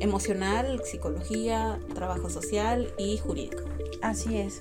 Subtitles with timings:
[0.00, 3.62] emocional, psicología, trabajo social y jurídico.
[4.02, 4.60] Así es.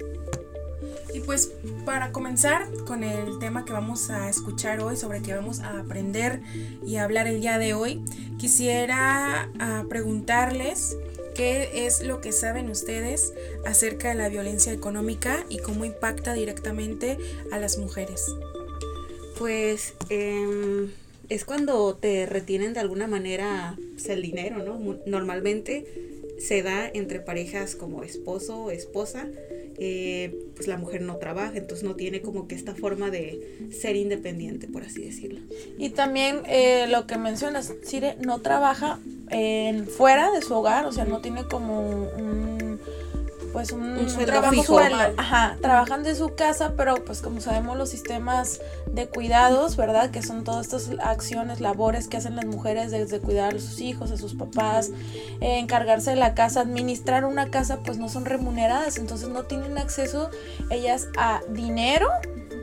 [1.13, 1.51] Y pues
[1.85, 6.41] para comenzar con el tema que vamos a escuchar hoy, sobre que vamos a aprender
[6.85, 8.03] y hablar el día de hoy,
[8.37, 10.97] quisiera ah, preguntarles
[11.35, 13.33] qué es lo que saben ustedes
[13.65, 17.17] acerca de la violencia económica y cómo impacta directamente
[17.51, 18.25] a las mujeres.
[19.37, 20.91] Pues em,
[21.29, 24.97] es cuando te retienen de alguna manera pues, el dinero, ¿no?
[25.05, 25.85] Normalmente
[26.39, 29.27] se da entre parejas como esposo o esposa
[29.79, 33.95] eh, pues la mujer no trabaja, entonces no tiene como que esta forma de ser
[33.95, 35.39] independiente, por así decirlo.
[35.77, 38.99] Y también eh, lo que mencionas, Sire no trabaja
[39.95, 42.48] fuera de su hogar, o sea, no tiene como un
[43.51, 44.79] pues un, trabajo
[45.17, 48.61] ajá, trabajando en su casa, pero pues como sabemos los sistemas
[48.91, 50.11] de cuidados, ¿verdad?
[50.11, 54.11] Que son todas estas acciones, labores que hacen las mujeres desde cuidar a sus hijos,
[54.11, 54.91] a sus papás,
[55.41, 59.77] eh, encargarse de la casa, administrar una casa, pues no son remuneradas, entonces no tienen
[59.77, 60.29] acceso
[60.69, 62.09] ellas a dinero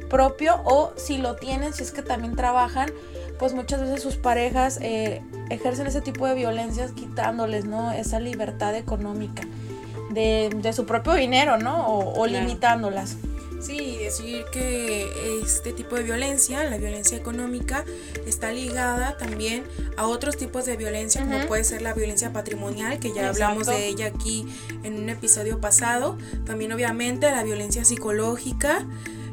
[0.08, 2.90] propio o si lo tienen, si es que también trabajan,
[3.38, 7.92] pues muchas veces sus parejas eh, ejercen ese tipo de violencias quitándoles, ¿no?
[7.92, 9.42] Esa libertad económica
[10.10, 11.86] de, su propio dinero, ¿no?
[11.88, 13.16] O, limitándolas.
[13.60, 15.08] Sí, decir que
[15.42, 17.84] este tipo de violencia, la violencia económica,
[18.26, 19.64] está ligada también
[19.96, 23.88] a otros tipos de violencia, como puede ser la violencia patrimonial, que ya hablamos de
[23.88, 24.46] ella aquí
[24.82, 26.18] en un episodio pasado.
[26.44, 28.86] También obviamente la violencia psicológica,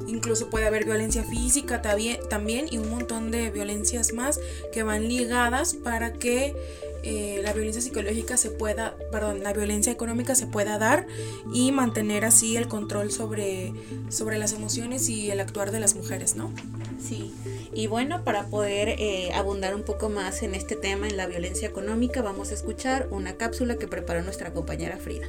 [0.08, 4.40] incluso puede haber violencia física también y un montón de violencias más
[4.72, 6.56] que van ligadas para que
[7.04, 11.06] eh, la violencia psicológica se pueda, perdón, la violencia económica se pueda dar
[11.54, 13.74] y mantener así el control sobre,
[14.10, 16.52] sobre las emociones y el actuar de las mujeres, ¿no?
[17.00, 17.34] Sí,
[17.74, 21.68] y bueno, para poder eh, abundar un poco más en este tema, en la violencia
[21.68, 25.28] económica, vamos a escuchar una cápsula que preparó nuestra compañera Frida.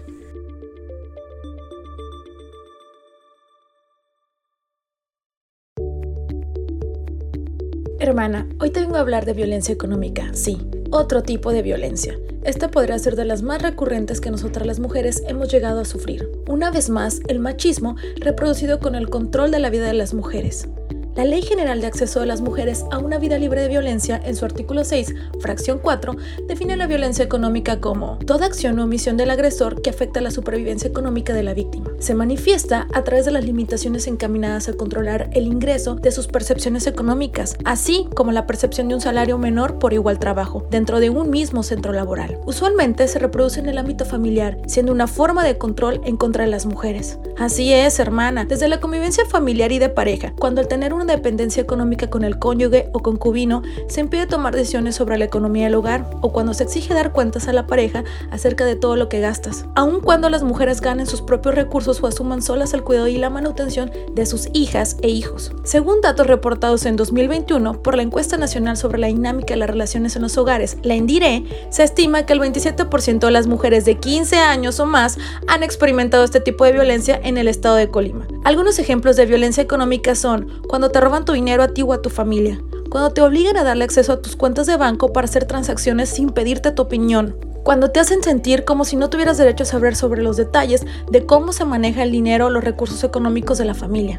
[7.98, 10.58] Hermana, hoy te vengo a hablar de violencia económica, sí,
[10.94, 12.16] otro tipo de violencia.
[12.44, 16.30] Esta podría ser de las más recurrentes que nosotras las mujeres hemos llegado a sufrir.
[16.46, 20.68] Una vez más, el machismo reproducido con el control de la vida de las mujeres.
[21.16, 24.34] La Ley General de Acceso de las Mujeres a una Vida Libre de Violencia, en
[24.34, 26.16] su artículo 6, fracción 4,
[26.48, 30.90] define la violencia económica como toda acción o omisión del agresor que afecta la supervivencia
[30.90, 31.92] económica de la víctima.
[32.00, 36.88] Se manifiesta a través de las limitaciones encaminadas a controlar el ingreso de sus percepciones
[36.88, 41.30] económicas, así como la percepción de un salario menor por igual trabajo, dentro de un
[41.30, 42.40] mismo centro laboral.
[42.44, 46.50] Usualmente se reproduce en el ámbito familiar, siendo una forma de control en contra de
[46.50, 47.20] las mujeres.
[47.38, 51.62] Así es, hermana, desde la convivencia familiar y de pareja, cuando al tener un dependencia
[51.62, 56.10] económica con el cónyuge o concubino, se impide tomar decisiones sobre la economía del hogar
[56.22, 59.66] o cuando se exige dar cuentas a la pareja acerca de todo lo que gastas,
[59.74, 63.28] aun cuando las mujeres ganen sus propios recursos o asuman solas el cuidado y la
[63.28, 65.52] manutención de sus hijas e hijos.
[65.62, 70.16] Según datos reportados en 2021 por la encuesta nacional sobre la dinámica de las relaciones
[70.16, 74.36] en los hogares, la INDIRE, se estima que el 27% de las mujeres de 15
[74.36, 75.18] años o más
[75.48, 78.26] han experimentado este tipo de violencia en el estado de Colima.
[78.44, 82.00] Algunos ejemplos de violencia económica son cuando te roban tu dinero a ti o a
[82.00, 85.44] tu familia, cuando te obligan a darle acceso a tus cuentas de banco para hacer
[85.44, 89.66] transacciones sin pedirte tu opinión, cuando te hacen sentir como si no tuvieras derecho a
[89.66, 93.64] saber sobre los detalles de cómo se maneja el dinero o los recursos económicos de
[93.64, 94.18] la familia,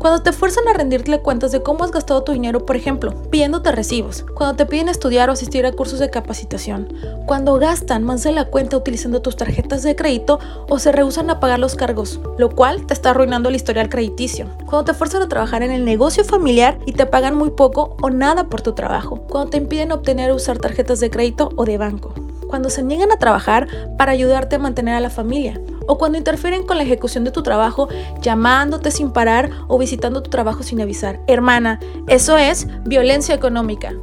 [0.00, 3.70] cuando te fuerzan a rendirle cuentas de cómo has gastado tu dinero, por ejemplo, pidiéndote
[3.70, 6.92] recibos, cuando te piden estudiar o asistir a cursos de capacitación,
[7.26, 11.38] cuando gastan más de la cuenta utilizando tus tarjetas de crédito o se rehusan a
[11.38, 15.28] pagar los cargos, lo cual te está arruinando el historial crediticio, cuando te fuerzan a
[15.28, 19.20] trabajar en el negocio familiar y te pagan muy poco o nada por tu trabajo,
[19.28, 22.14] cuando te impiden obtener o usar tarjetas de crédito o de banco
[22.50, 26.66] cuando se niegan a trabajar para ayudarte a mantener a la familia, o cuando interfieren
[26.66, 27.88] con la ejecución de tu trabajo
[28.20, 31.20] llamándote sin parar o visitando tu trabajo sin avisar.
[31.26, 33.94] Hermana, eso es violencia económica.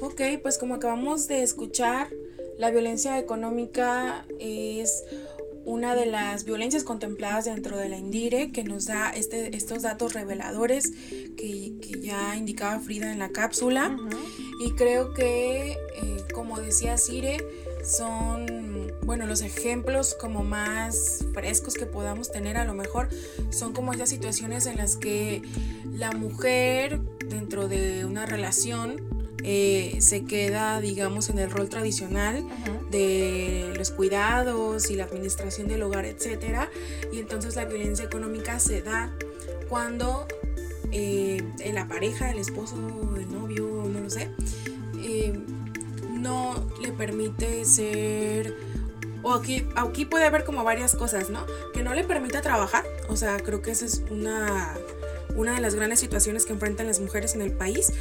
[0.00, 2.08] Ok, pues como acabamos de escuchar,
[2.58, 5.04] la violencia económica es
[5.66, 10.14] una de las violencias contempladas dentro de la INDIRE que nos da este, estos datos
[10.14, 10.92] reveladores
[11.36, 13.96] que, ya indicaba Frida en la cápsula.
[14.64, 15.76] Y creo que, eh,
[16.32, 17.44] como decía Cire,
[17.84, 23.08] son, bueno, los ejemplos como más frescos que podamos tener a lo mejor
[23.50, 25.42] son como esas situaciones en las que
[25.92, 32.44] la mujer dentro de una relación eh, se queda, digamos, en el rol tradicional
[32.90, 36.68] de los cuidados y la administración del hogar, etc.
[37.12, 39.12] Y entonces la violencia económica se da
[39.68, 40.26] cuando
[40.92, 41.42] eh,
[41.72, 42.76] la pareja, el esposo,
[43.16, 44.30] el novio, no lo sé,
[45.02, 45.38] eh,
[46.10, 48.54] no le permite ser
[49.26, 51.44] o aquí, aquí puede haber como varias cosas, ¿no?
[51.74, 54.72] Que no le permite trabajar, o sea, creo que esa es una,
[55.36, 57.92] una de las grandes situaciones que enfrentan las mujeres en el país,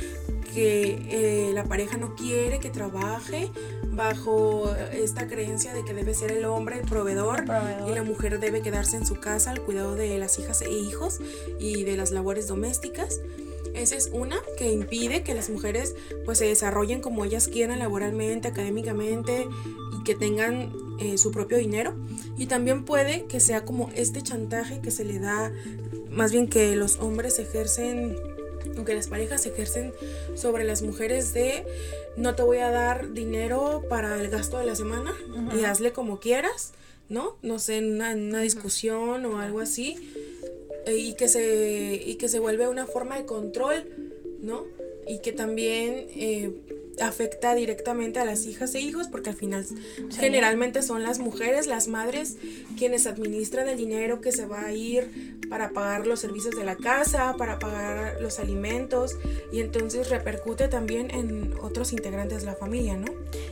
[0.54, 3.52] que eh, la pareja no quiere que trabaje
[3.92, 7.46] bajo esta creencia de que debe ser el hombre el proveedor,
[7.88, 11.20] y la mujer debe quedarse en su casa al cuidado de las hijas e hijos
[11.60, 13.20] y de las labores domésticas.
[13.74, 18.48] Esa es una que impide que las mujeres pues se desarrollen como ellas quieran laboralmente,
[18.48, 19.48] académicamente
[20.00, 21.96] y que tengan eh, su propio dinero.
[22.38, 25.52] Y también puede que sea como este chantaje que se le da,
[26.10, 28.16] más bien que los hombres ejercen
[28.76, 29.94] aunque las parejas ejercen
[30.36, 31.66] sobre las mujeres de
[32.18, 35.14] no te voy a dar dinero para el gasto de la semana
[35.56, 36.74] y hazle como quieras,
[37.10, 37.38] ¿no?
[37.42, 39.96] No sé, en una, discusión o algo así.
[40.86, 43.86] Eh, y, que se, y que se vuelve una forma de control,
[44.42, 44.66] ¿no?
[45.08, 46.52] Y que también eh,
[47.02, 49.66] afecta directamente a las hijas e hijos porque al final
[50.18, 52.38] generalmente son las mujeres, las madres,
[52.78, 56.76] quienes administran el dinero que se va a ir para pagar los servicios de la
[56.76, 59.16] casa, para pagar los alimentos
[59.52, 63.08] y entonces repercute también en otros integrantes de la familia, ¿no?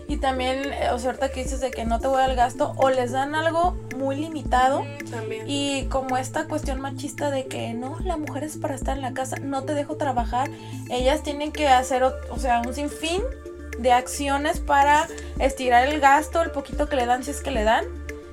[0.07, 2.73] Y también, eh, o sea, ahorita que dices de que no te voy al gasto
[2.77, 5.45] o les dan algo muy limitado también.
[5.47, 9.13] y como esta cuestión machista de que no, la mujer es para estar en la
[9.13, 10.49] casa, no te dejo trabajar,
[10.89, 13.21] ellas tienen que hacer, o sea, un sinfín
[13.79, 15.07] de acciones para
[15.39, 17.85] estirar el gasto, el poquito que le dan si es que le dan,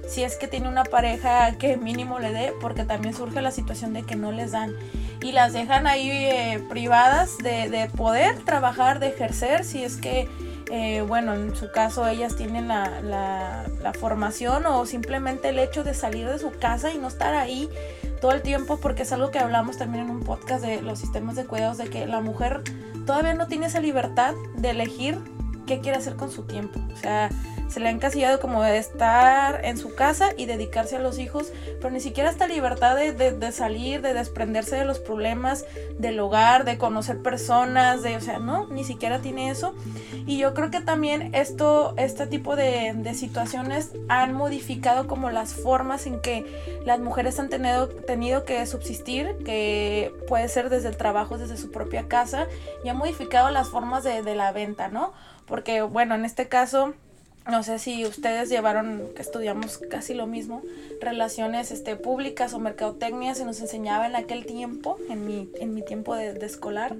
[0.09, 3.93] si es que tiene una pareja que mínimo le dé, porque también surge la situación
[3.93, 4.75] de que no les dan
[5.23, 10.29] y las dejan ahí eh, privadas de, poder trabajar, de ejercer, si es que,
[10.71, 15.95] eh, bueno, en su caso ellas tienen la, la formación o simplemente el hecho de
[15.95, 17.69] salir de su casa y no estar ahí
[18.21, 21.37] todo el tiempo, porque es algo que hablamos también en un podcast de los sistemas
[21.37, 22.63] de cuidados, de que la mujer
[23.07, 25.19] todavía no tiene esa libertad de elegir
[25.67, 26.79] qué quiere hacer con su tiempo.
[26.93, 27.31] O sea,
[27.71, 31.53] se le ha encasillado como de estar en su casa y dedicarse a los hijos,
[31.81, 35.65] pero ni siquiera esta libertad de, salir, de desprenderse de los problemas
[35.99, 39.75] del hogar, de conocer personas, de, o sea, no, ni siquiera tiene eso.
[40.27, 46.07] Y yo creo que también esto, este tipo de, situaciones han modificado como las formas
[46.07, 51.39] en que las mujeres han tenido, tenido que subsistir, que puede ser desde el trabajo,
[51.39, 52.47] desde su propia casa,
[52.85, 55.13] y ha modificado las formas de, de la venta, ¿no?
[55.47, 56.95] Porque, bueno, en este caso
[57.51, 60.63] no sé si ustedes llevaron, estudiamos casi lo mismo,
[61.01, 65.83] relaciones este, públicas o mercadotecnia, se nos enseñaba en aquel tiempo, en mi, en mi
[65.83, 66.97] tiempo de, escolar,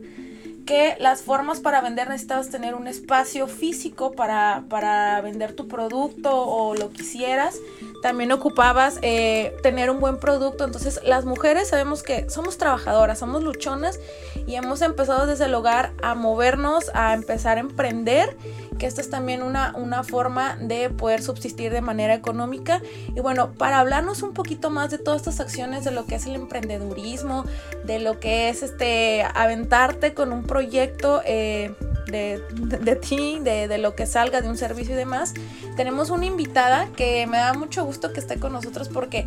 [0.65, 6.31] que las formas para vender necesitabas tener un espacio físico para, para vender tu producto
[6.33, 7.57] o lo quisieras.
[8.03, 10.65] También ocupabas eh, tener un buen producto.
[10.65, 13.99] Entonces las mujeres sabemos que somos trabajadoras, somos luchonas
[14.47, 18.37] y hemos empezado desde el hogar a movernos, a empezar a emprender
[18.81, 22.81] que esta es también una, una forma de poder subsistir de manera económica.
[23.15, 26.27] Y bueno, para hablarnos un poquito más de todas estas acciones, de lo que es
[26.27, 27.45] el emprendedurismo,
[27.85, 31.73] de lo que es este aventarte con un proyecto eh,
[32.07, 35.33] de, de, ti, de, de, lo que salga de un servicio y demás,
[35.77, 39.27] tenemos una invitada que me da mucho gusto que esté con nosotros porque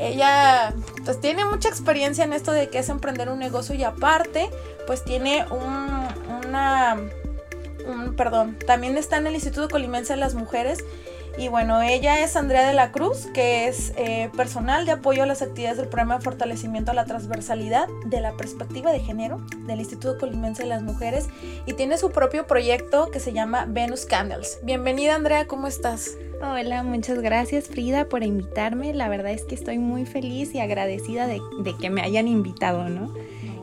[0.00, 4.50] Ella pues tiene mucha experiencia en esto de que es emprender un negocio y aparte
[4.88, 6.96] pues tiene un, una,
[7.86, 10.84] un, perdón, también está en el Instituto Colimense de las Mujeres
[11.38, 15.26] y bueno, ella es Andrea de la Cruz, que es eh, personal de apoyo a
[15.26, 19.80] las actividades del programa de fortalecimiento a la transversalidad de la perspectiva de género del
[19.80, 21.28] Instituto Colimense de las Mujeres
[21.66, 24.60] y tiene su propio proyecto que se llama Venus Candles.
[24.62, 26.16] Bienvenida Andrea, ¿cómo estás?
[26.40, 28.94] Hola, muchas gracias Frida por invitarme.
[28.94, 32.88] La verdad es que estoy muy feliz y agradecida de, de que me hayan invitado,
[32.88, 33.12] ¿no?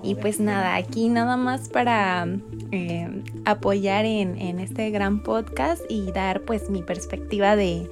[0.03, 2.27] Y pues nada, aquí nada más para
[2.71, 7.89] eh, apoyar en, este gran podcast y dar pues mi perspectiva de,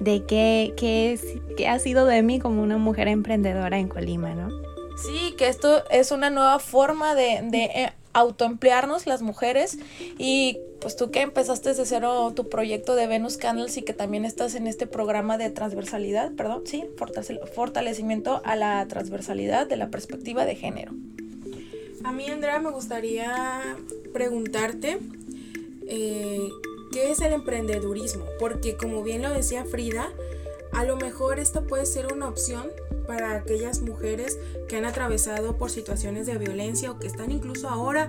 [0.00, 1.18] de qué, qué,
[1.56, 4.50] qué ha sido de mí como una mujer emprendedora en Colima, ¿no?
[4.96, 9.78] Sí, que esto es una nueva forma de, de eh, autoemplearnos las mujeres
[10.18, 14.24] y pues tú que empezaste de cero tu proyecto de Venus Candles y que también
[14.24, 16.84] estás en este programa de transversalidad, perdón, sí,
[17.54, 20.92] fortalecimiento a la transversalidad de la perspectiva de género.
[22.04, 23.76] A mí, Andrea, me gustaría
[24.12, 24.98] preguntarte
[25.88, 26.48] eh,
[26.92, 30.10] qué es el emprendedurismo, porque como bien lo decía Frida,
[30.72, 32.70] a lo mejor esta puede ser una opción
[33.06, 38.08] para aquellas mujeres que han atravesado por situaciones de violencia o que están incluso ahora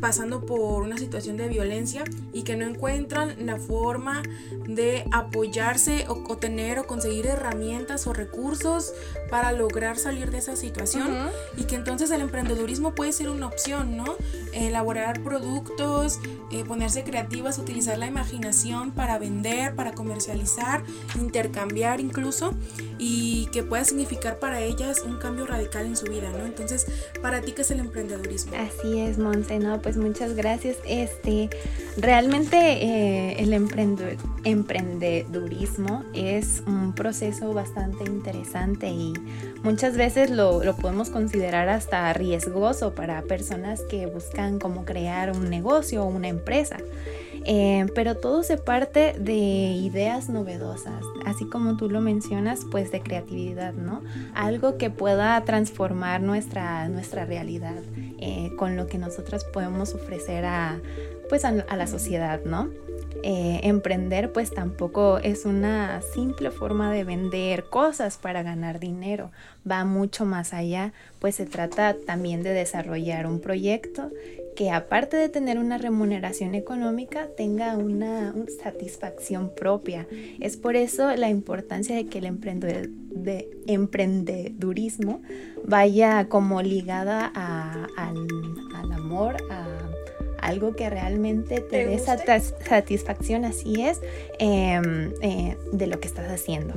[0.00, 4.22] pasando por una situación de violencia y que no encuentran la forma
[4.66, 8.92] de apoyarse o, tener o conseguir herramientas o recursos
[9.30, 11.08] para lograr salir de esa situación
[11.56, 14.16] y que entonces el emprendedurismo puede ser una opción, ¿no?
[14.52, 16.20] Elaborar productos,
[16.52, 20.84] eh, ponerse creativas, utilizar la imaginación para vender, para comercializar,
[21.16, 22.54] intercambiar incluso
[22.98, 26.46] y que pueda significar para ellas un cambio radical en su vida, ¿no?
[26.46, 26.86] Entonces,
[27.22, 28.52] ¿para ti qué es el emprendedurismo?
[28.56, 29.80] Así es, Monse, ¿no?
[29.80, 30.76] Pues muchas gracias.
[30.86, 31.48] Este,
[31.96, 39.14] realmente eh, el emprendedurismo es un proceso bastante interesante y
[39.62, 45.50] muchas veces lo, lo podemos considerar hasta riesgoso para personas que buscan cómo crear un
[45.50, 46.78] negocio o una empresa.
[47.50, 53.00] Eh, pero todo se parte de ideas novedosas, así como tú lo mencionas, pues de
[53.00, 54.02] creatividad, ¿no?
[54.34, 57.82] Algo que pueda transformar nuestra, nuestra realidad
[58.20, 60.78] eh, con lo que nosotras podemos ofrecer a,
[61.30, 62.68] pues a, la sociedad, ¿no?
[63.22, 69.30] Eh, emprender pues tampoco es una simple forma de vender cosas para ganar dinero,
[69.68, 74.10] va mucho más allá, pues se trata también de desarrollar un proyecto
[74.58, 80.08] que aparte de tener una remuneración económica, tenga una, satisfacción propia.
[80.40, 85.22] Es por eso la importancia de que el de emprendedurismo
[85.64, 88.26] vaya como ligada al,
[88.92, 89.78] amor, a
[90.40, 94.00] algo que realmente te, dé satisfacción, así es,
[94.40, 96.74] em, eh, de lo que estás haciendo.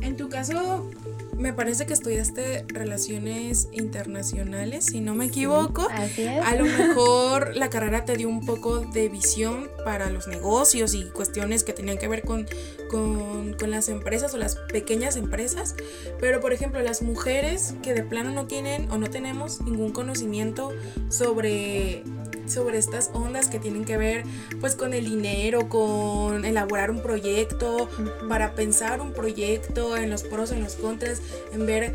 [0.00, 0.90] En tu caso,
[1.38, 5.88] me parece que estudiaste relaciones internacionales, si no me equivoco.
[5.90, 6.44] así es.
[6.44, 11.04] A lo mejor la carrera te dio un poco de visión para los negocios y
[11.10, 12.46] cuestiones que tenían que ver con,
[12.90, 15.76] con, con, las empresas o las pequeñas empresas.
[16.20, 20.72] Pero, por ejemplo, las mujeres que de plano no tienen o no tenemos ningún conocimiento
[21.08, 22.02] sobre
[22.50, 24.24] sobre estas ondas que tienen que ver
[24.60, 27.88] pues con el dinero, con elaborar un proyecto,
[28.28, 31.20] para pensar un proyecto, en los pros, en los contras,
[31.52, 31.94] en ver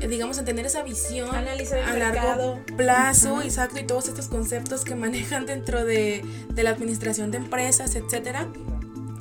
[0.00, 4.94] eh, digamos, en tener esa visión a largo plazo, exacto, y todos estos conceptos que
[4.94, 8.48] manejan dentro de, de la administración de empresas, etcétera.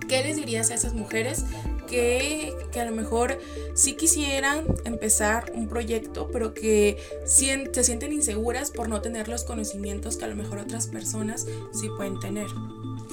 [0.07, 1.45] ¿Qué les dirías a esas mujeres
[1.85, 3.39] que, que, a lo mejor
[3.73, 10.17] sí quisieran empezar un proyecto, pero que se sienten inseguras por no tener los conocimientos
[10.17, 12.47] que a lo mejor otras personas sí pueden tener.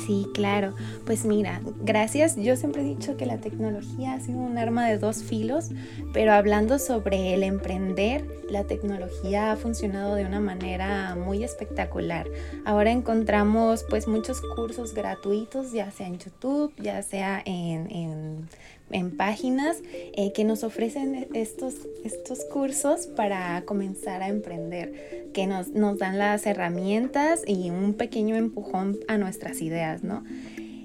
[0.07, 0.75] Sí, claro.
[1.05, 2.37] Pues mira, gracias.
[2.37, 5.71] Yo siempre he dicho que la tecnología ha sido un arma de dos filos,
[6.13, 12.27] pero hablando sobre el emprender, la tecnología ha funcionado de una manera muy espectacular.
[12.65, 18.49] Ahora encontramos pues muchos cursos gratuitos, ya sea en YouTube, ya sea en, en
[18.93, 19.79] en páginas
[20.13, 26.19] eh, que nos ofrecen estos, estos cursos para comenzar a emprender, que nos, nos, dan
[26.19, 30.25] las herramientas y un pequeño empujón a nuestras ideas, ¿no?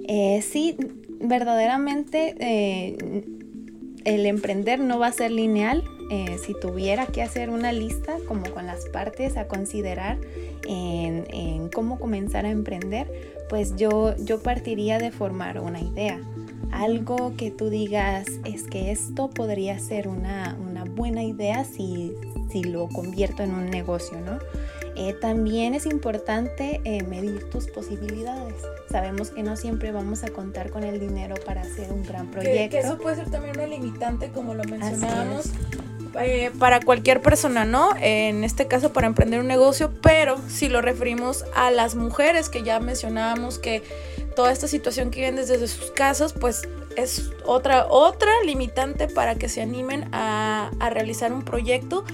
[0.07, 0.77] Eh, sí,
[1.19, 3.23] verdaderamente eh,
[4.03, 5.83] el emprender no va a ser lineal.
[6.45, 10.19] si tuviera que hacer una lista como con las partes a considerar
[10.67, 13.07] en, en cómo comenzar a emprender,
[13.49, 16.21] pues yo, yo partiría de formar una idea
[16.71, 20.57] algo que tú digas es que esto podría ser una,
[20.95, 22.13] buena idea si,
[22.63, 24.39] lo convierto en un negocio, ¿no?
[24.95, 28.55] Eh, también es importante eh, medir tus posibilidades.
[28.89, 32.77] Sabemos que no siempre vamos a contar con el dinero para hacer un gran proyecto.
[32.77, 35.51] Que, eso puede ser también una limitante, como lo mencionábamos.
[36.19, 37.89] Eh, para cualquier persona, ¿no?
[37.99, 42.63] En este caso para emprender un negocio, pero si lo referimos a las mujeres que
[42.63, 43.83] ya mencionábamos que
[44.35, 49.49] toda esta situación que viven desde sus casas, pues es otra, otra limitante para que
[49.49, 52.05] se animen a, a realizar un proyecto,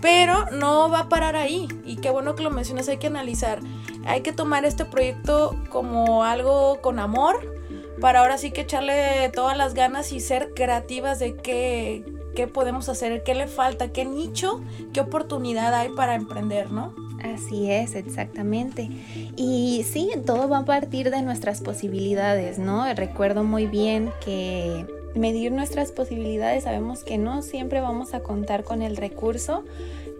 [0.00, 1.66] pero no va a parar ahí.
[1.84, 3.58] Y qué bueno que lo mencionas, hay que analizar,
[4.06, 7.56] hay que tomar este proyecto como algo con amor,
[8.00, 12.04] para ahora sí que echarle todas las ganas y ser creativas de qué,
[12.38, 14.60] qué podemos hacer, qué le falta, qué nicho,
[14.92, 16.94] qué oportunidad hay para emprender, ¿no?
[17.20, 18.88] Así es, exactamente.
[19.34, 22.84] Y sí, todo va a partir de nuestras posibilidades, ¿no?
[22.94, 28.82] Recuerdo muy bien que medir nuestras posibilidades, sabemos que no siempre vamos a contar con
[28.82, 29.64] el recurso,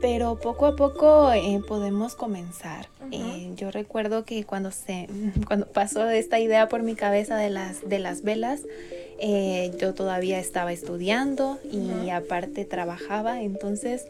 [0.00, 2.88] pero poco a poco eh, podemos comenzar.
[3.10, 5.08] Eh, yo recuerdo que cuando se
[5.46, 8.62] cuando pasó esta idea por mi cabeza de las de las velas,
[9.20, 14.06] eh, yo todavía estaba estudiando y aparte trabajaba, entonces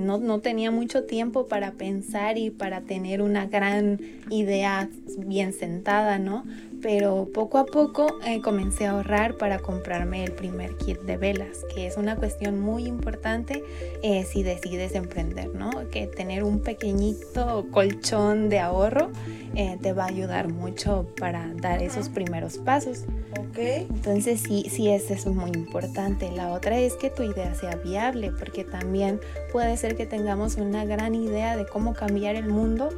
[0.00, 3.98] no, no, tenía mucho tiempo para pensar y para tener una gran
[4.30, 4.88] idea
[5.18, 6.44] bien sentada, ¿no?
[6.84, 11.64] Pero poco a poco eh, comencé a ahorrar para comprarme el primer kit de velas,
[11.74, 13.64] que es una cuestión muy importante
[14.02, 15.70] eh, si decides emprender, ¿no?
[15.90, 19.10] Que tener un pequeñito colchón de ahorro
[19.54, 23.04] eh, te va a ayudar mucho para dar esos primeros pasos.
[23.40, 23.56] Ok.
[23.56, 26.30] Entonces sí, sí, eso es muy importante.
[26.32, 29.20] La otra es que tu idea sea viable, porque también
[29.52, 32.90] puede ser que tengamos una gran idea de cómo cambiar el mundo,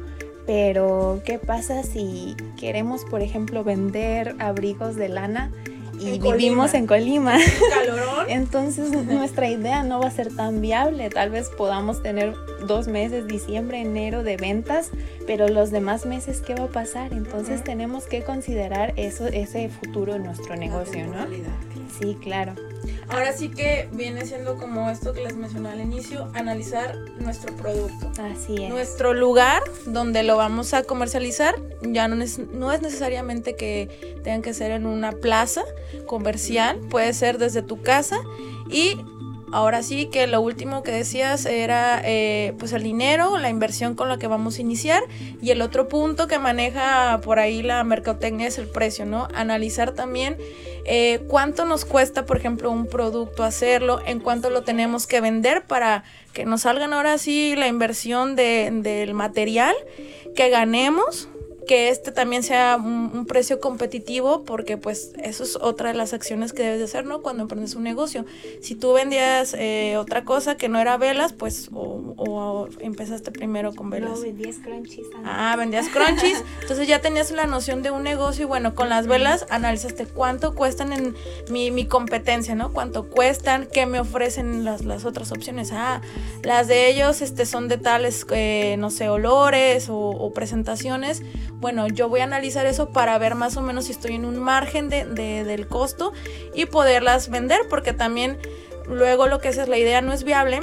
[0.47, 5.51] pero, ¿qué pasa si queremos, por ejemplo, vender abrigos de lana
[5.99, 7.37] y vivimos en Colima?
[7.73, 8.29] ¿Calorón?
[8.29, 11.09] Entonces, nuestra idea no va a ser tan viable.
[11.09, 12.33] Tal vez podamos tener
[12.65, 14.91] dos meses, diciembre, enero de ventas,
[15.27, 17.11] pero los demás meses, ¿qué va a pasar?
[17.11, 21.27] Entonces, tenemos que considerar eso, ese futuro en nuestro negocio, ¿no?
[21.99, 22.53] Sí, claro.
[23.09, 28.11] Ahora sí que viene siendo como esto que les mencioné al inicio, analizar nuestro producto.
[28.21, 28.69] Así es.
[28.69, 34.41] Nuestro lugar donde lo vamos a comercializar, ya no es, no es necesariamente que tengan
[34.41, 35.63] que ser en una plaza
[36.05, 38.19] comercial, puede ser desde tu casa
[38.69, 38.97] y
[39.51, 44.09] Ahora sí que lo último que decías era eh, pues el dinero, la inversión con
[44.09, 45.01] la que vamos a iniciar
[45.41, 49.29] y el otro punto que maneja por ahí la mercadotecnia es el precio, ¿no?
[49.33, 50.37] Analizar también
[50.85, 55.63] eh, cuánto nos cuesta, por ejemplo, un producto hacerlo, en cuánto lo tenemos que vender
[55.63, 59.75] para que nos salgan ahora sí la inversión de, del material,
[60.35, 61.29] que ganemos
[61.67, 66.53] que este también sea un, precio competitivo porque pues eso es otra de las acciones
[66.53, 67.21] que debes de hacer, ¿no?
[67.21, 68.25] Cuando emprendes un negocio.
[68.61, 73.89] Si tú vendías eh, otra cosa que no era velas, pues o, empezaste primero con
[73.89, 74.11] velas.
[74.11, 75.07] No, vendías crunchies.
[75.25, 76.43] Ah, vendías crunchies.
[76.61, 80.55] entonces ya tenías la noción de un negocio y bueno, con las velas analizaste cuánto
[80.55, 81.15] cuestan en
[81.49, 82.71] mi, mi competencia, ¿no?
[82.71, 85.71] Cuánto cuestan, qué me ofrecen las, las otras opciones.
[85.73, 86.01] Ah,
[86.43, 91.23] las de ellos este, son de tales, eh, no sé, olores o, o presentaciones
[91.59, 94.37] bueno, yo voy a analizar eso para ver más o menos si estoy en un
[94.37, 96.13] margen de, del costo
[96.53, 98.37] y poderlas vender, porque también
[98.87, 100.59] luego lo que es, es la idea no es viable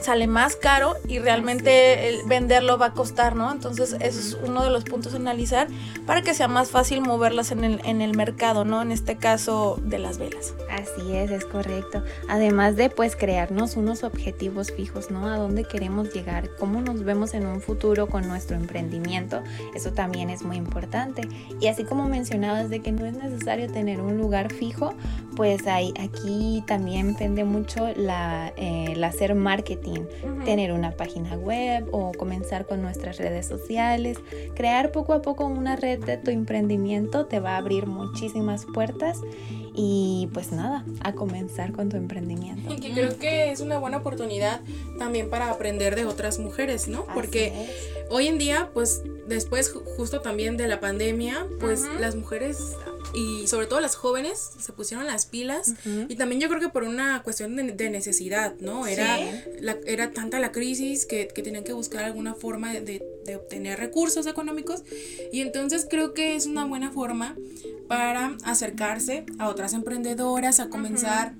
[0.00, 3.50] sale más caro y realmente el venderlo va a costar, ¿no?
[3.50, 5.68] Entonces eso es uno de los puntos a analizar
[6.06, 8.82] para que sea más fácil moverlas en el, en el mercado, ¿no?
[8.82, 10.54] En este caso de las velas.
[10.70, 12.02] Así es, es correcto.
[12.28, 15.26] Además de pues crearnos unos objetivos fijos, ¿no?
[15.26, 19.42] A dónde queremos llegar, cómo nos vemos en un futuro con nuestro emprendimiento,
[19.74, 21.28] eso también es muy importante.
[21.60, 24.94] Y así como mencionabas de que no es necesario tener un lugar fijo,
[25.36, 29.85] pues hay, aquí también depende mucho la, eh, el hacer marketing
[30.44, 34.18] tener una página web o comenzar con nuestras redes sociales.
[34.54, 39.20] Crear poco a poco una red de tu emprendimiento te va a abrir muchísimas puertas
[39.74, 42.72] y pues nada, a comenzar con tu emprendimiento.
[42.72, 44.60] Y que creo que es una buena oportunidad
[44.98, 47.04] también para aprender de otras mujeres, ¿no?
[47.14, 47.52] Porque
[48.10, 52.76] hoy en día, pues después justo también de la pandemia, pues las mujeres
[53.14, 55.74] y sobre todo las jóvenes se pusieron las pilas
[56.08, 58.86] y también yo creo que por una cuestión de, necesidad, ¿no?
[58.86, 59.18] Era,
[59.86, 64.26] era tanta la crisis que, que, tenían que buscar alguna forma de, de, obtener recursos
[64.26, 64.82] económicos
[65.32, 67.36] y entonces creo que es una buena forma
[67.88, 71.34] para acercarse a otras emprendedoras, a comenzar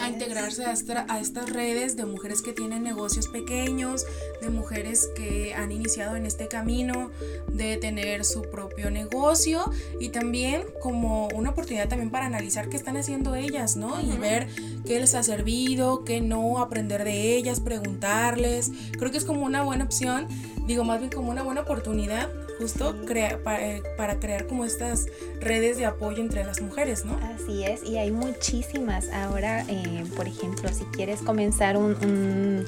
[0.00, 0.74] a integrarse a,
[1.08, 4.04] a, estas redes de mujeres que tienen negocios pequeños,
[4.40, 7.10] de mujeres que han iniciado en este camino
[7.52, 12.96] de tener su propio negocio y también como una oportunidad también para analizar qué están
[12.96, 14.00] haciendo ellas, ¿no?
[14.00, 14.48] Y ver
[14.86, 18.70] qué les ha servido, qué no, aprender de ellas, preguntarles.
[18.98, 20.28] Creo que es como una buena opción
[20.70, 22.28] digo más bien como una buena oportunidad
[22.60, 25.06] justo crea, eh, para, crear como estas
[25.40, 27.18] redes de apoyo entre las mujeres, ¿no?
[27.34, 29.08] Así es, y hay muchísimas.
[29.10, 32.66] Ahora, eh, por ejemplo, si quieres comenzar un,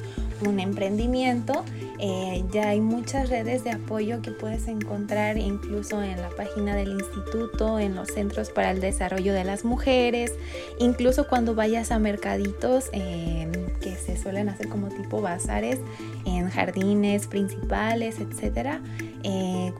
[0.59, 1.63] emprendimiento,
[1.99, 6.91] eh, ya hay muchas redes de apoyo que puedes encontrar incluso en la página del
[6.91, 10.33] instituto, en los centros para el desarrollo de las mujeres,
[10.79, 15.79] incluso cuando vayas a mercaditos que se suelen hacer como tipo bazares
[16.25, 18.81] en jardines principales, etcétera.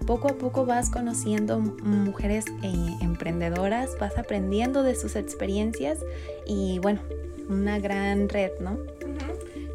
[0.06, 6.00] Poco a poco vas conociendo mujeres eh, emprendedoras, vas aprendiendo de sus experiencias
[6.46, 7.02] y bueno,
[7.50, 8.78] una gran red, ¿no?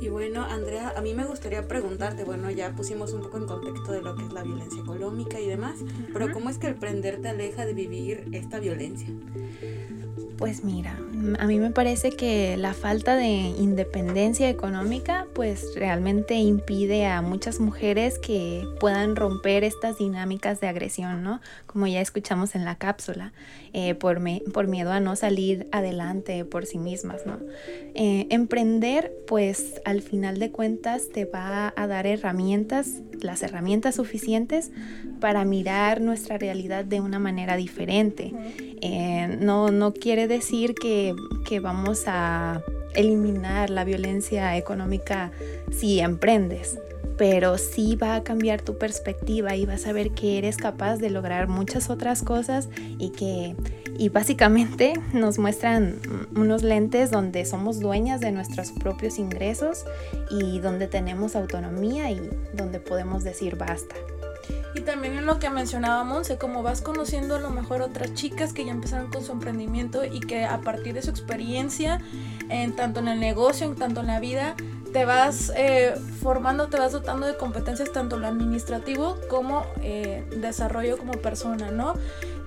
[0.01, 3.91] Y bueno, Andrea, a mí me gustaría preguntarte, bueno, ya pusimos un poco en contexto
[3.91, 5.77] de lo que es la violencia económica y demás,
[6.13, 9.09] pero ¿cómo es que el prender te aleja de vivir esta violencia?
[10.39, 10.97] Pues mira,
[11.41, 17.59] a mí me parece que la falta de independencia económica pues realmente impide a muchas
[17.59, 21.41] mujeres que puedan romper estas dinámicas de agresión, ¿no?
[21.67, 23.33] Como ya escuchamos en la cápsula,
[23.73, 24.21] eh, por,
[24.53, 27.41] por miedo a no salir adelante por sí mismas, ¿no?
[27.97, 34.71] Eh, emprender pues al final de cuentas te va a dar herramientas, las herramientas suficientes
[35.21, 38.33] para mirar nuestra realidad de una manera diferente.
[38.81, 41.15] Eh, no, no quiere decir que,
[41.45, 42.63] que vamos a
[42.95, 45.31] eliminar la violencia económica
[45.71, 46.79] si emprendes,
[47.17, 51.11] pero sí va a cambiar tu perspectiva y vas a ver que eres capaz de
[51.11, 53.57] lograr muchas otras cosas y que
[53.99, 55.97] y básicamente nos muestran
[56.35, 59.85] unos lentes donde somos dueñas de nuestros propios ingresos
[60.31, 63.97] y donde tenemos autonomía y donde podemos decir basta.
[64.75, 68.53] Y también en lo que mencionaba Monse, como vas conociendo a lo mejor otras chicas
[68.53, 72.01] que ya empezaron con su emprendimiento y que a partir de su experiencia,
[72.49, 74.55] en tanto en el negocio, en tanto en la vida,
[74.93, 80.99] te vas eh, formando, te vas dotando de competencias tanto lo administrativo como eh, desarrollo
[80.99, 81.95] como persona, ¿no?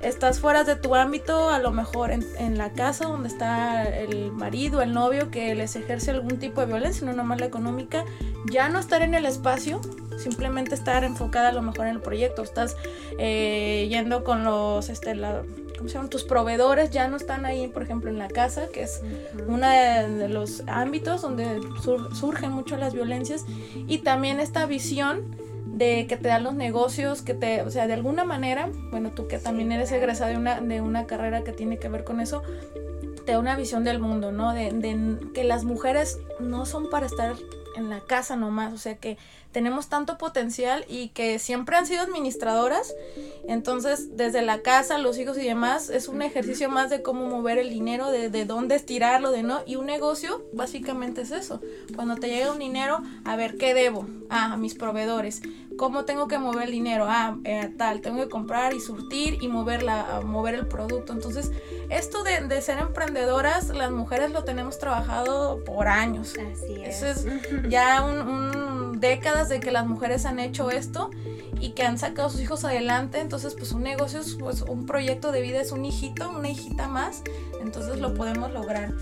[0.04, 4.32] Estás fuera de tu ámbito, a lo mejor en, en, la casa donde está el
[4.32, 8.04] marido, el novio que les ejerce algún tipo de violencia, no nomás la económica,
[8.50, 9.80] ya no estar en el espacio,
[10.18, 12.78] simplemente estar enfocada a lo mejor en el proyecto, estás
[13.20, 15.44] eh, yendo con los, este, la,
[15.78, 16.10] ¿cómo se llaman?
[16.10, 19.02] Tus proveedores ya no están ahí, por ejemplo, en la casa, que es
[19.48, 25.36] uno de, los ámbitos donde surgen mucho las violencias, y también esta visión
[25.82, 29.28] de que te dan los negocios, que te, o sea, de alguna manera, bueno, tú
[29.28, 32.44] que también eres egresada de una, de una carrera que tiene que ver con eso,
[33.26, 34.54] te da una visión del mundo, ¿no?
[34.54, 37.34] De, de que las mujeres no son para estar
[37.76, 39.18] en la casa nomás, o sea que
[39.52, 42.94] tenemos tanto potencial y que siempre han sido administradoras,
[43.48, 47.58] entonces desde la casa, los hijos y demás, es un ejercicio más de cómo mover
[47.58, 51.62] el dinero, de, de dónde estirarlo, de no, y un negocio básicamente es eso,
[51.96, 54.08] cuando te llega un dinero, a ver, ¿qué debo?
[54.30, 55.42] Ah, a mis proveedores,
[55.78, 57.06] ¿cómo tengo que mover el dinero?
[57.08, 59.86] Ah, eh, tal, tengo que comprar y surtir y mover,
[60.24, 61.52] mover el producto, entonces
[61.90, 66.34] esto de, de, ser emprendedoras, las mujeres lo tenemos trabajado por años.
[66.36, 67.02] Así es.
[67.02, 68.71] Eso es ya un, un
[69.02, 71.10] décadas de que las mujeres han hecho esto
[71.60, 73.20] y que han sacado a sus hijos adelante.
[73.20, 76.88] Entonces, pues un negocio es pues, un proyecto de vida, es un hijito, una hijita
[76.88, 77.22] más.
[77.62, 78.94] Entonces lo podemos lograr.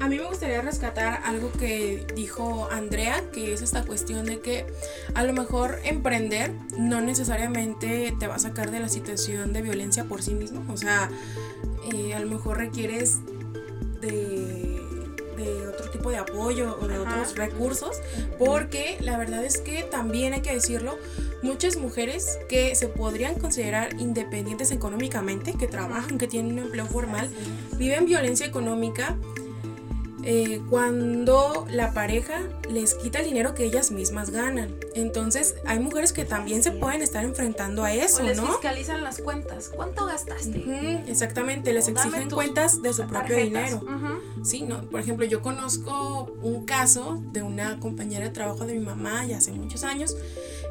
[0.00, 4.64] A mí me gustaría rescatar algo que dijo Andrea, que es esta cuestión de que
[5.14, 10.04] a lo mejor emprender no necesariamente te va a sacar de la situación de violencia
[10.04, 10.64] por sí mismo.
[10.72, 11.10] O sea,
[11.92, 13.18] eh, a lo mejor requieres
[14.00, 14.77] de
[15.44, 18.00] de otro tipo de apoyo o de otros recursos,
[18.38, 20.98] porque la verdad es que también hay que decirlo,
[21.42, 27.30] muchas mujeres que se podrían considerar independientes económicamente, que trabajan, que tienen un empleo formal,
[27.76, 29.16] viven violencia económica
[30.30, 34.74] eh, cuando la pareja les quita el dinero que ellas mismas ganan.
[34.94, 38.46] Entonces, hay mujeres que también se pueden estar enfrentando a eso, o les ¿no?
[38.46, 39.70] fiscalizan las cuentas.
[39.74, 41.02] ¿Cuánto gastaste?
[41.06, 43.80] exactamente, les exigen cuentas de su propio dinero.
[44.44, 44.82] Sí, ¿no?
[44.90, 49.38] Por ejemplo, yo conozco un caso de una compañera de trabajo de mi mamá ya
[49.38, 50.14] hace muchos años,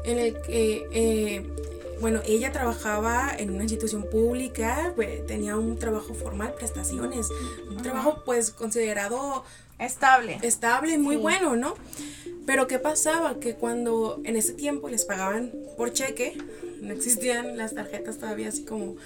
[0.04, 1.52] en el que eh,
[2.00, 7.28] bueno, ella trabajaba en una institución pública, pues, tenía un trabajo formal, prestaciones,
[7.68, 9.44] un trabajo pues considerado
[9.78, 10.38] estable.
[10.42, 11.74] Estable y muy bueno, ¿no?
[12.46, 13.40] Pero ¿qué pasaba?
[13.40, 16.38] Que cuando en ese tiempo les pagaban por cheque,
[16.80, 18.96] no existían las tarjetas todavía así como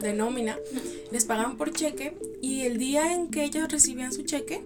[0.00, 0.56] de nómina,
[1.10, 4.62] les pagaban por cheque y el día en que ellos recibían su cheque,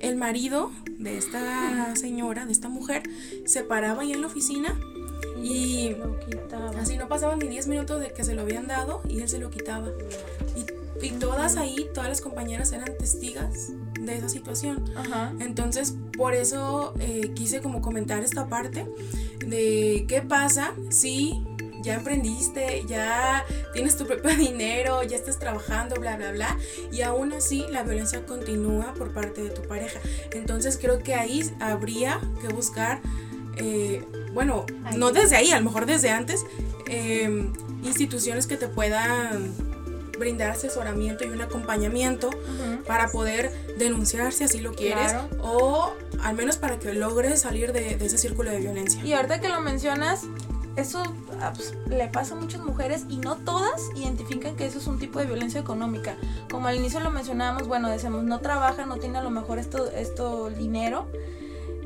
[0.00, 3.02] el marido de esta señora, de esta mujer,
[3.46, 4.78] se paraba ahí en la oficina
[5.42, 5.96] y
[6.78, 9.38] así no pasaban ni 10 minutos de que se lo habían dado y él se
[9.38, 9.88] lo quitaba.
[10.56, 14.84] Y, y todas ahí, todas las compañeras eran testigas de esa situación.
[15.40, 18.86] Entonces, por eso eh, quise como comentar esta parte
[19.44, 21.44] de qué pasa si
[21.82, 26.56] ya emprendiste, ya tienes tu propio dinero, ya estás trabajando, bla, bla, bla,
[26.92, 30.00] y aún así la violencia continúa por parte de tu pareja.
[30.32, 33.00] Entonces creo que ahí habría que buscar,
[33.56, 36.44] eh, bueno, no desde ahí, a lo mejor desde antes,
[36.86, 37.52] em,
[37.84, 39.52] instituciones que te puedan
[40.18, 42.30] brindar asesoramiento y un acompañamiento
[42.86, 47.96] para poder denunciar si así lo quieres o al menos para que logres salir de,
[47.96, 49.04] de, ese círculo de violencia.
[49.04, 50.26] Y ahorita que lo mencionas,
[50.76, 51.02] eso
[51.40, 54.98] ah, pues, le pasa a muchas mujeres y no todas identifican que eso es un
[54.98, 56.16] tipo de violencia económica.
[56.50, 59.90] Como al inicio lo mencionábamos, bueno, decimos, no trabaja, no tiene a lo mejor esto,
[59.90, 61.06] esto dinero,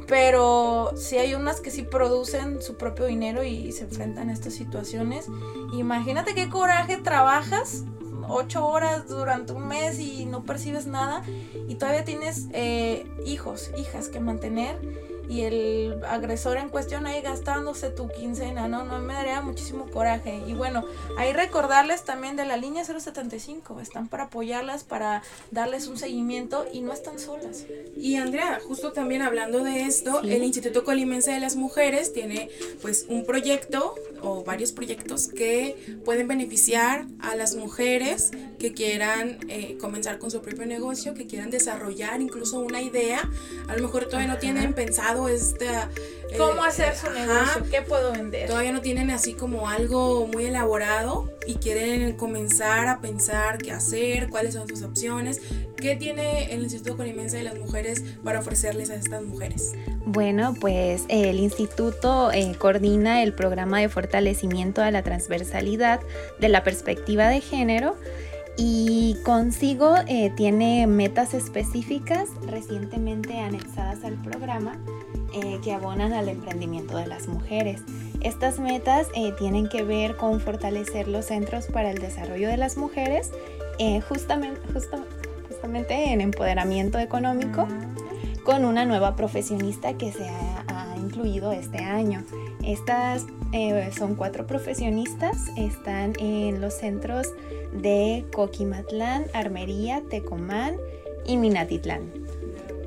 [0.06, 4.54] pero sí hay unas que sí producen su propio dinero y se enfrentan a estas
[4.54, 5.26] situaciones.
[5.72, 7.84] Imagínate qué coraje trabajas
[8.28, 11.22] ocho horas durante un mes y no percibes nada
[11.68, 14.80] y todavía tienes eh, hijos, hijas que mantener
[15.28, 18.84] y el agresor en cuestión ahí gastándose tu quincena, ¿no?
[18.84, 20.42] No me daría muchísimo coraje.
[20.46, 20.84] Y bueno,
[21.18, 26.80] ahí recordarles también de la línea 075, están para apoyarlas, para darles un seguimiento y
[26.80, 27.64] no están solas.
[27.96, 32.50] Y Andrea, justo también hablando de esto, el Instituto Colimense de las Mujeres tiene
[32.82, 39.76] pues un proyecto o varios proyectos que pueden beneficiar a las mujeres que quieran eh,
[39.80, 43.28] comenzar con su propio negocio, que quieran desarrollar incluso una idea,
[43.68, 45.88] a lo mejor todavía no tienen pensado esta...
[46.30, 47.62] Eh, ¿Cómo hacer su negocio?
[47.70, 48.48] ¿Qué puedo vender?
[48.48, 54.28] Todavía no tienen así como algo muy elaborado y quieren comenzar a pensar qué hacer,
[54.28, 55.40] cuáles son sus opciones.
[55.76, 59.74] ¿Qué tiene el Instituto Colimense de las Mujeres para ofrecerles a estas mujeres?
[60.04, 66.00] Bueno, pues el instituto eh, coordina el programa de fortalecimiento a la transversalidad
[66.38, 67.96] de la perspectiva de género
[68.56, 74.78] y consigo eh, tiene metas específicas recientemente anexadas al programa
[75.34, 77.82] eh, que abonan al emprendimiento de las mujeres.
[78.22, 82.76] Estas metas eh, tienen que ver con fortalecer los centros para el desarrollo de las
[82.76, 83.30] mujeres,
[84.08, 84.58] justamente,
[85.48, 87.68] justamente en empoderamiento económico,
[88.46, 92.22] con una nueva profesionista que se ha, ha incluido este año.
[92.64, 93.26] Estas
[93.98, 97.26] son cuatro profesionistas, están en los centros
[97.72, 100.76] de Coquimatlán, Armería, Tecomán
[101.26, 102.02] y Minatitlán.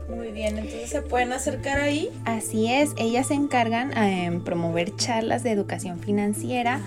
[0.09, 2.09] Muy bien, entonces se pueden acercar ahí.
[2.23, 6.81] Así es, ellas se encargan en promover charlas de educación financiera,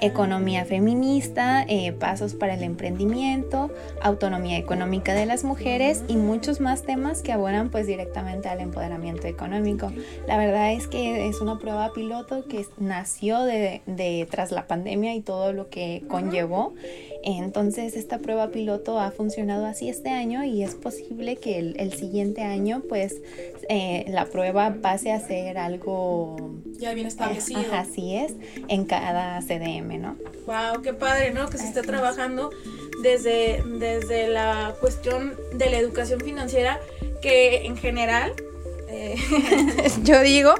[0.00, 3.70] economía feminista, eh, pasos para el emprendimiento,
[4.02, 9.26] autonomía económica de las mujeres y muchos más temas que abonan pues directamente al empoderamiento
[9.26, 9.92] económico.
[10.26, 15.20] La verdad es que es una prueba piloto que nació de, tras la pandemia y
[15.20, 16.74] todo lo que conllevó.
[17.22, 22.42] Entonces esta prueba piloto ha funcionado así este año y es posible que el, siguiente
[22.42, 23.20] año pues
[23.68, 26.36] eh, la prueba pase a ser algo
[26.78, 27.60] ya bien establecido.
[27.72, 28.34] así es,
[28.68, 30.16] en cada CDM, ¿no?
[30.46, 31.48] Wow, qué padre, ¿no?
[31.48, 32.50] Que se esté trabajando
[33.02, 36.80] desde, desde la cuestión de la educación financiera
[37.20, 38.32] que en general
[38.88, 39.16] eh,
[40.02, 40.54] yo digo,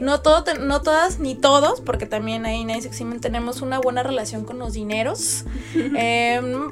[0.00, 4.44] no, todo, no todas ni todos, porque también ahí en Eximen tenemos una buena relación
[4.44, 5.44] con los dineros.
[5.74, 6.70] Em,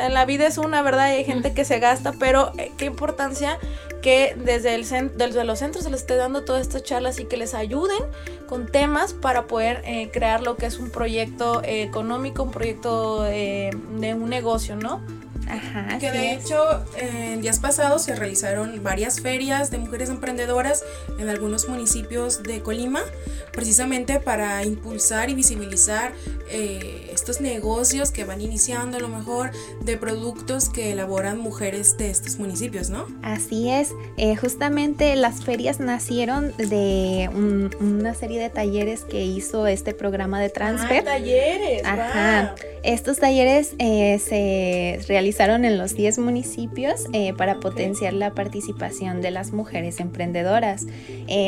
[0.00, 1.06] en la vida es una, ¿verdad?
[1.06, 3.58] Hay gente que se gasta, pero eh, qué importancia
[4.02, 4.84] que desde, el
[5.16, 7.98] desde los centros se les esté dando todas estas charlas y que les ayuden
[8.48, 13.70] con temas para poder eh, crear lo que es un proyecto económico, un proyecto de
[14.14, 15.00] un negocio, ¿no?
[15.48, 16.56] Ajá, que de hecho
[16.96, 20.84] en días pasados se realizaron varias ferias de mujeres emprendedoras
[21.18, 23.02] en algunos municipios de Colima,
[23.52, 26.12] precisamente para impulsar y visibilizar
[26.48, 32.10] eh, estos negocios que van iniciando a lo mejor de productos que elaboran mujeres de
[32.10, 33.06] estos municipios, ¿no?
[33.22, 37.30] Así es, eh, justamente las ferias nacieron de
[37.78, 41.02] una serie de talleres que hizo este programa de transfer.
[41.02, 41.82] Ah, talleres.
[41.84, 42.56] Ajá.
[42.82, 49.30] Estos talleres eh, se realizaron en los 10 municipios eh, para potenciar la participación de
[49.30, 50.86] las mujeres emprendedoras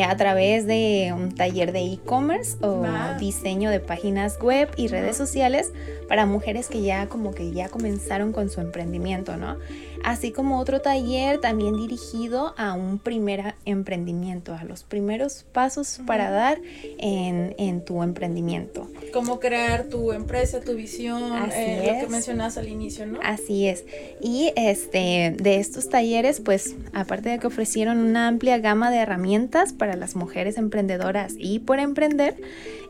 [0.08, 2.84] a través de un taller de e-commerce o
[3.18, 7.68] diseño de páginas web y redes sociales entonces, para mujeres que ya como que ya
[7.68, 9.56] comenzaron con su emprendimiento, ¿no?
[10.04, 16.30] así como otro taller también dirigido a un primer emprendimiento, a los primeros pasos para
[16.30, 16.60] dar
[16.98, 18.88] en, tu emprendimiento.
[19.12, 23.18] Cómo crear tu empresa, tu visión, eh, lo que mencionas al inicio, ¿no?
[23.22, 23.84] Así es.
[24.20, 29.72] Y este, de estos talleres, pues aparte de que ofrecieron una amplia gama de herramientas
[29.72, 32.36] para las mujeres emprendedoras y por emprender,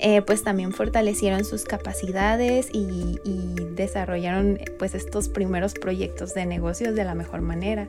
[0.00, 6.94] eh, pues también fortalecieron sus capacidades y, y desarrollaron pues estos primeros proyectos de negocios
[6.94, 7.88] de la mejor manera.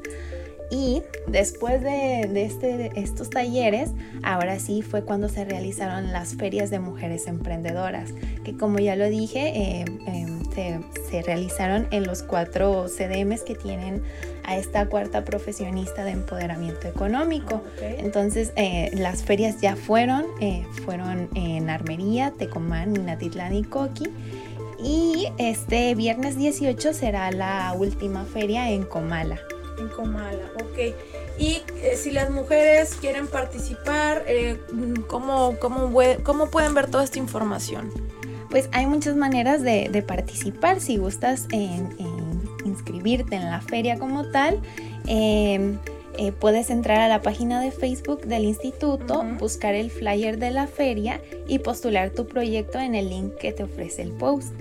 [0.71, 3.91] Y después de, de este, de estos talleres,
[4.23, 9.07] ahora sí fue cuando se realizaron las ferias de mujeres emprendedoras, que como ya lo
[9.07, 14.01] dije, eh, eh, se, se, realizaron en los cuatro CDMs que tienen
[14.43, 17.61] a esta cuarta profesionista de empoderamiento económico.
[17.75, 17.97] Okay.
[17.99, 20.25] Entonces, eh, las ferias ya fueron,
[20.83, 24.09] fueron en Armería, Tecomán, Minatitlán y Coqui.
[24.77, 29.39] Y este viernes 18 será la última feria en Comala
[29.77, 30.95] en Comala, ok.
[31.37, 34.59] Y eh, si las mujeres quieren participar, eh,
[35.07, 35.91] ¿cómo, cómo,
[36.23, 37.91] ¿cómo, pueden ver toda esta información?
[38.49, 40.79] Pues hay muchas maneras de, de participar.
[40.79, 44.61] Si gustas en, en, inscribirte en la feria como tal,
[45.07, 45.77] eh,
[46.17, 49.39] eh, puedes entrar a la página de Facebook del instituto, uh -huh.
[49.39, 53.63] buscar el flyer de la feria y postular tu proyecto en el link que te
[53.63, 54.53] ofrece el post.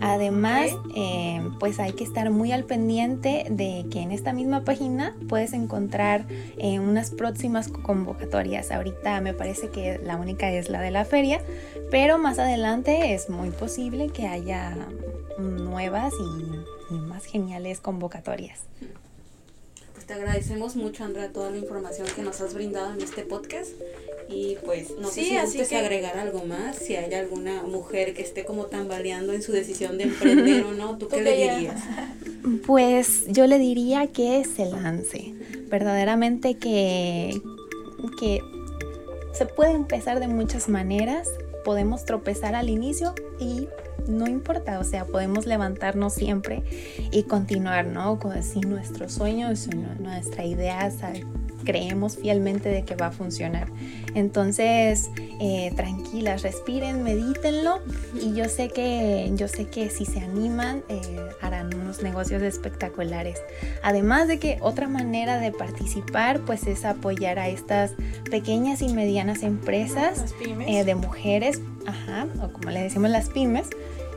[0.00, 5.16] Además, eh, pues hay que estar muy al pendiente de que en esta misma página
[5.28, 6.26] puedes encontrar
[6.58, 8.70] eh, unas próximas convocatorias.
[8.70, 11.40] Ahorita me parece que la única es la de la feria,
[11.90, 14.76] pero más adelante es muy posible que haya
[15.38, 18.66] nuevas y, y más geniales convocatorias.
[20.06, 23.70] Pues te agradecemos mucho, Andrea, toda la información que nos has brindado en este podcast.
[24.28, 28.12] Y pues no Sí, sé si así que- agregar algo más, si hay alguna mujer
[28.12, 31.80] que esté como tambaleando en su decisión de emprender o no, ¿tú qué le dirías?
[32.66, 35.32] Pues yo le diría que se lance.
[35.70, 37.40] Verdaderamente que,
[38.20, 38.40] que
[39.32, 41.30] se puede empezar de muchas maneras.
[41.64, 43.68] Podemos tropezar al inicio y
[44.06, 46.62] no importa, o sea, podemos levantarnos siempre
[47.10, 48.18] y continuar, ¿no?
[48.18, 50.90] Con si nuestro sueño, si nu- nuestra idea,
[51.64, 53.68] creemos fielmente de que va a funcionar.
[54.14, 57.80] Entonces, eh, tranquilas, respiren, medítenlo
[58.20, 61.00] y yo sé que, yo sé que si se animan eh,
[61.40, 63.40] harán unos negocios espectaculares.
[63.82, 67.92] Además de que otra manera de participar pues es apoyar a estas
[68.30, 70.34] pequeñas y medianas empresas
[70.66, 71.60] eh, de mujeres,
[72.42, 73.68] o como le decimos las pymes.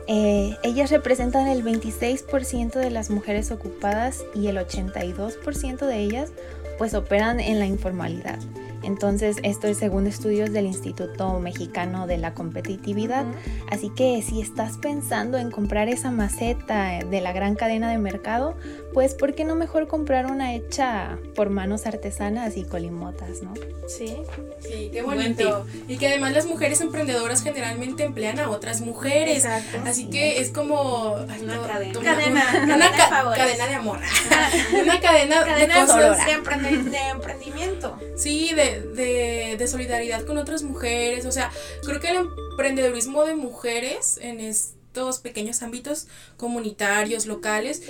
[0.06, 6.32] Eh, ellas representan el 26% de las mujeres ocupadas y el 82% de ellas
[6.78, 8.38] pues operan en la informalidad.
[8.82, 13.24] Entonces, esto es según estudios del Instituto Mexicano de la Competitividad.
[13.70, 18.56] Así que si estás pensando en comprar esa maceta de la gran cadena de mercado,
[18.94, 23.52] pues ¿por qué no mejor comprar una hecha por manos artesanas y colimotas, no?
[23.86, 24.16] Sí.
[24.60, 25.66] Sí, qué Buen bonito.
[25.88, 29.44] Y que además las mujeres emprendedoras generalmente emplean a otras mujeres.
[29.44, 29.78] Exacto.
[29.86, 31.98] Así que es como ay, Una no, cadena.
[31.98, 33.38] una- Cadena, una, cadena una de ca- favores.
[33.38, 33.98] cadena de amor.
[34.82, 36.26] una cadena, de Cadena cosas.
[36.26, 37.98] de, emprendi- de emprendimiento.
[38.16, 41.26] Sí, de, de, solidaridad con otras mujeres.
[41.26, 41.50] O sea,
[41.84, 42.16] creo que el
[42.50, 47.82] emprendedurismo de mujeres en estos pequeños ámbitos comunitarios, locales,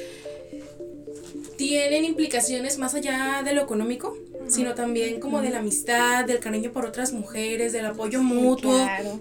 [1.56, 4.16] tienen implicaciones más allá de lo económico,
[4.48, 8.74] sino también como de la amistad, del cariño por otras mujeres, del apoyo mutuo.
[8.84, 9.20] Claro.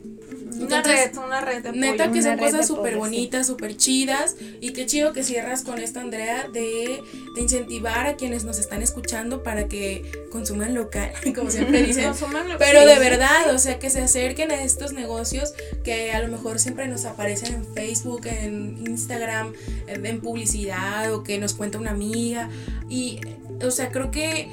[0.57, 1.81] Una Entonces, red, una red de apoyo.
[1.81, 2.99] Neta que son cosas súper sí.
[2.99, 4.35] bonitas, súper chidas.
[4.59, 7.01] Y qué chido que cierras con esto, Andrea, de,
[7.35, 12.11] de incentivar a quienes nos están escuchando para que consuman local, como siempre dicen.
[12.59, 16.21] Pero sí, de sí, verdad, o sea, que se acerquen a estos negocios que a
[16.21, 19.53] lo mejor siempre nos aparecen en Facebook, en Instagram,
[19.87, 22.49] en, en publicidad o que nos cuenta una amiga.
[22.89, 23.19] Y,
[23.61, 24.49] o sea, creo que,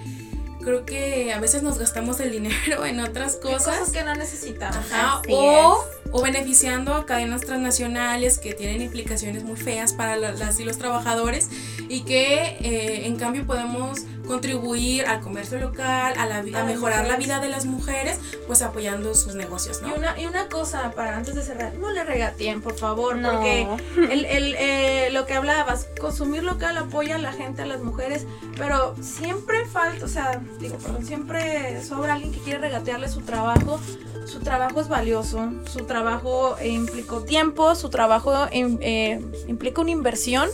[0.65, 3.91] creo que a veces nos gastamos el dinero en otras Cosas, cosas.
[3.93, 4.79] que no necesitamos.
[4.93, 10.59] Ajá, o, o beneficiando a cadenas transnacionales que tienen implicaciones muy feas para la- las
[10.61, 11.49] y los trabajadores
[11.89, 17.17] y que eh, en cambio podemos contribuir al comercio local, a, la, a mejorar la
[17.17, 19.89] vida de las mujeres, pues apoyando sus negocios, ¿no?
[19.89, 23.31] Y una, y una cosa para antes de cerrar, no le regateen, por favor, No.
[23.33, 23.67] porque
[24.13, 28.27] el, el, eh, lo que hablabas, consumir local apoya a la gente, a las mujeres,
[28.57, 33.81] pero siempre falta, o sea, digo, perdón, siempre sobra alguien que quiere regatearle su trabajo.
[34.27, 39.91] Su trabajo es valioso, su trabajo eh, implicó tiempo, su trabajo im- eh, implica una
[39.91, 40.49] inversión,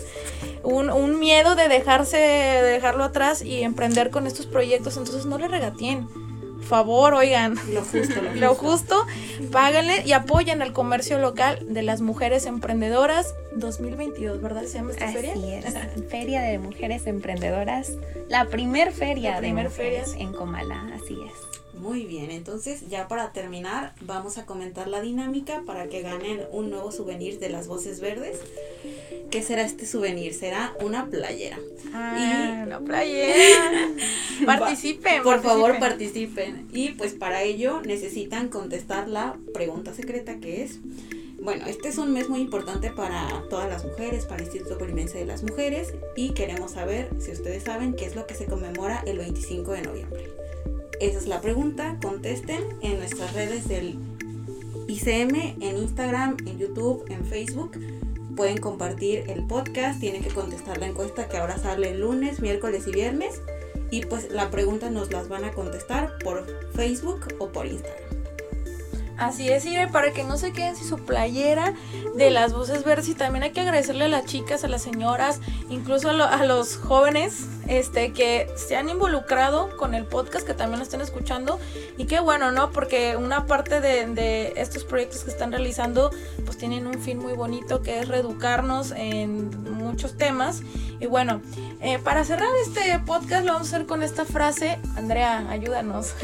[0.63, 5.39] un, un miedo de dejarse, de dejarlo atrás y emprender con estos proyectos, entonces no
[5.39, 6.09] le regateen.
[6.69, 9.07] Favor, oigan, Lo justo, lo, lo justo.
[9.51, 14.63] páganle y apoyen al comercio local de las mujeres emprendedoras 2022, ¿verdad?
[14.65, 15.33] ¿Se llama esta feria?
[15.33, 15.65] Así es,
[16.11, 17.93] Feria de Mujeres Emprendedoras,
[18.29, 20.25] la primer feria La de primer mujeres feria.
[20.27, 21.33] en Comala, así es.
[21.81, 26.69] Muy bien, entonces ya para terminar vamos a comentar la dinámica para que ganen un
[26.69, 28.39] nuevo souvenir de las voces verdes.
[29.31, 30.35] ¿Qué será este souvenir?
[30.35, 31.59] Será una playera.
[31.95, 33.89] Ah, la playera.
[34.47, 36.69] participen, Por favor, participen.
[36.71, 40.81] Y pues para ello necesitan contestar la pregunta secreta que es
[41.41, 45.17] Bueno, este es un mes muy importante para todas las mujeres, para el Instituto Colimense
[45.17, 49.03] de las Mujeres y queremos saber si ustedes saben qué es lo que se conmemora
[49.07, 50.50] el 25 de noviembre.
[51.01, 53.99] Esa es la pregunta, contesten en nuestras redes del
[54.87, 57.73] ICM, en Instagram, en YouTube, en Facebook.
[58.37, 62.93] Pueden compartir el podcast, tienen que contestar la encuesta que ahora sale lunes, miércoles y
[62.93, 63.41] viernes.
[63.91, 68.10] Y pues la pregunta nos las van a contestar por Facebook o por Instagram.
[69.21, 71.75] Así es, Ire, para que no se queden sin su playera
[72.15, 75.41] de las voces verdes y también hay que agradecerle a las chicas, a las señoras,
[75.69, 80.85] incluso a, los jóvenes este, que se han involucrado con el podcast, que también lo
[80.85, 81.61] están escuchando
[81.99, 82.73] y qué bueno, ¿no?
[82.73, 86.11] Porque una parte de, de estos proyectos que están realizando
[86.47, 89.51] pues tienen un fin muy bonito que es reeducarnos en
[89.91, 90.63] muchos temas
[91.01, 91.41] y bueno,
[91.81, 94.79] eh, para cerrar este podcast lo vamos a hacer con esta frase.
[94.97, 96.15] Andrea, ayúdanos.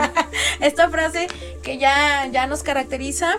[0.60, 1.26] esta frase
[1.62, 3.34] que ya, ya nos caracteriza.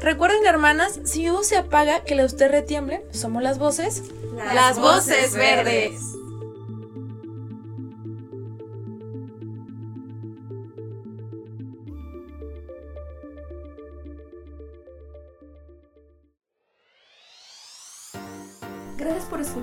[0.00, 3.04] Recuerden, hermanas, si uno se apaga, que la usted retiemble.
[3.10, 4.04] Somos las voces.
[4.54, 6.09] Las, voces verdes.